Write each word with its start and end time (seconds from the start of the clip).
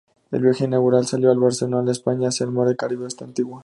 El 0.31 0.41
viaje 0.41 0.63
inaugural 0.65 1.05
salió 1.05 1.29
de 1.29 1.37
Barcelona, 1.37 1.91
España 1.91 2.29
hacia 2.29 2.45
el 2.45 2.51
mar 2.51 2.75
Caribe 2.75 3.05
hasta 3.05 3.23
Antigua. 3.23 3.59